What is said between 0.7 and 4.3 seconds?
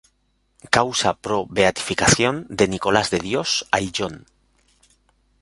Causa pro beatificación de Nicolás de Dios Ayllón